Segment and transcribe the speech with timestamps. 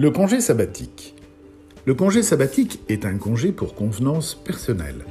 [0.00, 1.16] Le congé sabbatique.
[1.84, 5.04] Le congé sabbatique est un congé pour convenance personnelle.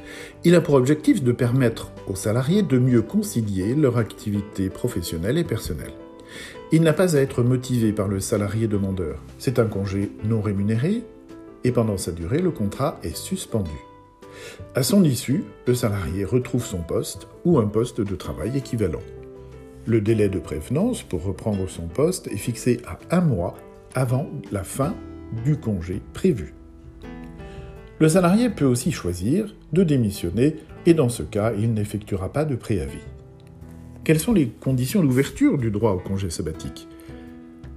[0.45, 5.43] Il a pour objectif de permettre aux salariés de mieux concilier leur activité professionnelle et
[5.43, 5.91] personnelle.
[6.71, 9.21] Il n'a pas à être motivé par le salarié demandeur.
[9.39, 11.03] C'est un congé non rémunéré
[11.65, 13.75] et pendant sa durée, le contrat est suspendu.
[14.73, 19.03] À son issue, le salarié retrouve son poste ou un poste de travail équivalent.
[19.85, 23.57] Le délai de prévenance pour reprendre son poste est fixé à un mois
[23.95, 24.95] avant la fin
[25.45, 26.53] du congé prévu.
[27.99, 32.55] Le salarié peut aussi choisir de démissionner et dans ce cas, il n'effectuera pas de
[32.55, 33.03] préavis.
[34.03, 36.87] Quelles sont les conditions d'ouverture du droit au congé sabbatique?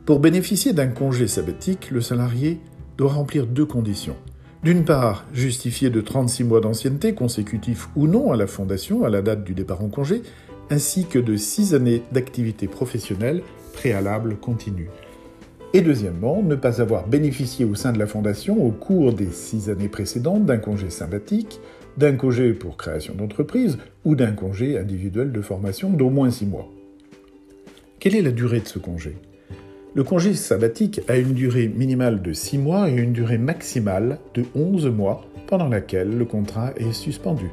[0.07, 2.61] Pour bénéficier d'un congé sabbatique, le salarié
[2.99, 4.17] doit remplir deux conditions.
[4.63, 9.23] D'une part, justifier de 36 mois d'ancienneté consécutifs ou non à la fondation à la
[9.23, 10.23] date du départ en congé,
[10.69, 14.91] ainsi que de 6 années d'activité professionnelle préalable continue.
[15.73, 19.71] Et deuxièmement, ne pas avoir bénéficié au sein de la Fondation au cours des six
[19.71, 21.61] années précédentes d'un congé sympathique,
[21.97, 26.69] d'un congé pour création d'entreprise ou d'un congé individuel de formation d'au moins six mois.
[28.01, 29.17] Quelle est la durée de ce congé?
[29.95, 34.45] Le congé sabbatique a une durée minimale de six mois et une durée maximale de
[34.57, 37.51] 11 mois pendant laquelle le contrat est suspendu.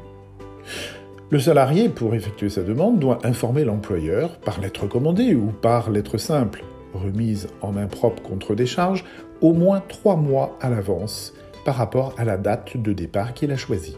[1.30, 6.16] Le salarié, pour effectuer sa demande, doit informer l'employeur par lettre commandée ou par lettre
[6.16, 9.04] simple remise en main propre contre des charges
[9.40, 13.56] au moins trois mois à l'avance par rapport à la date de départ qu'il a
[13.56, 13.96] choisie.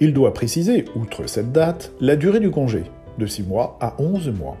[0.00, 2.84] Il doit préciser, outre cette date, la durée du congé,
[3.18, 4.56] de 6 mois à 11 mois.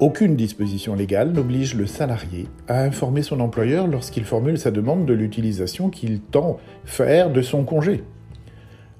[0.00, 5.12] Aucune disposition légale n'oblige le salarié à informer son employeur lorsqu'il formule sa demande de
[5.12, 8.02] l'utilisation qu'il tend faire de son congé.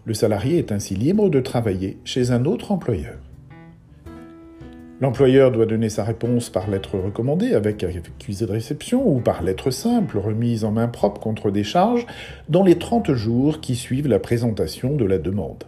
[0.05, 3.17] Le salarié est ainsi libre de travailler chez un autre employeur.
[5.03, 9.72] L'employeur doit donner sa réponse par lettre recommandée avec accusé de réception ou par lettre
[9.72, 12.07] simple remise en main propre contre des charges
[12.48, 15.64] dans les 30 jours qui suivent la présentation de la demande.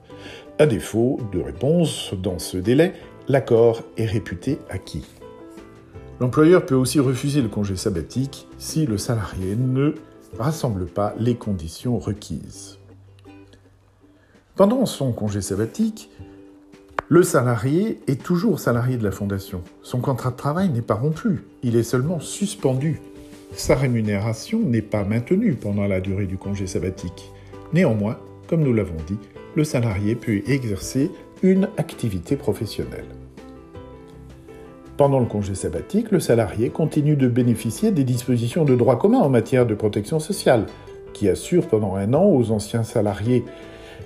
[0.61, 2.93] À défaut de réponse dans ce délai,
[3.27, 5.05] l'accord est réputé acquis.
[6.21, 9.97] L'employeur peut aussi refuser le congé sabbatique si le salarié ne
[10.39, 12.79] rassemble pas les conditions requises.
[14.55, 16.09] Pendant son congé sabbatique,
[17.09, 19.63] le salarié est toujours salarié de la fondation.
[19.83, 23.01] Son contrat de travail n'est pas rompu, il est seulement suspendu.
[23.53, 27.31] Sa rémunération n'est pas maintenue pendant la durée du congé sabbatique.
[27.75, 29.19] Néanmoins, comme nous l'avons dit,
[29.55, 31.11] le salarié peut exercer
[31.43, 33.05] une activité professionnelle.
[34.97, 39.29] Pendant le congé sabbatique, le salarié continue de bénéficier des dispositions de droit commun en
[39.29, 40.67] matière de protection sociale,
[41.13, 43.45] qui assurent pendant un an aux anciens salariés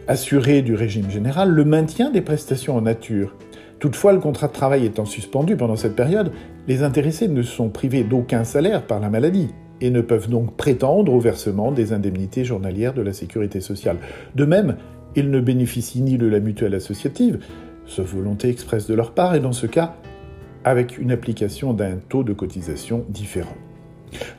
[0.09, 3.37] assurer du régime général le maintien des prestations en nature.
[3.79, 6.33] Toutefois, le contrat de travail étant suspendu pendant cette période,
[6.67, 11.13] les intéressés ne sont privés d'aucun salaire par la maladie et ne peuvent donc prétendre
[11.13, 13.99] au versement des indemnités journalières de la sécurité sociale.
[14.35, 14.77] De même,
[15.15, 17.39] ils ne bénéficient ni de la mutuelle associative,
[17.87, 19.95] sauf volonté expresse de leur part, et dans ce cas,
[20.65, 23.57] avec une application d'un taux de cotisation différent.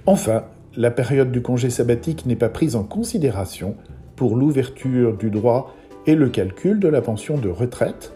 [0.05, 0.43] Enfin,
[0.75, 3.75] la période du congé sabbatique n'est pas prise en considération
[4.19, 5.73] pour l'ouverture du droit
[6.05, 8.11] et le calcul de la pension de retraite,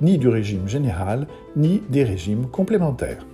[0.00, 3.24] ni du régime général, ni des régimes complémentaires.